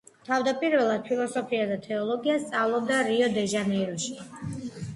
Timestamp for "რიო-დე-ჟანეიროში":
3.11-4.19